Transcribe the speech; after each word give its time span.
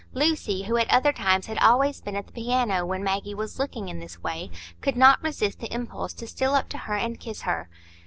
Lucy, 0.13 0.63
who 0.63 0.77
at 0.77 0.89
other 0.89 1.13
times 1.13 1.45
had 1.45 1.59
always 1.59 2.01
been 2.01 2.15
at 2.15 2.25
the 2.25 2.33
piano 2.33 2.83
when 2.83 3.03
Maggie 3.03 3.35
was 3.35 3.59
looking 3.59 3.87
in 3.87 3.99
this 3.99 4.17
way, 4.23 4.49
could 4.81 4.97
not 4.97 5.21
resist 5.21 5.59
the 5.59 5.71
impulse 5.71 6.11
to 6.11 6.25
steal 6.25 6.55
up 6.55 6.67
to 6.69 6.77
her 6.79 6.95
and 6.95 7.19
kiss 7.19 7.41
her. 7.43 7.69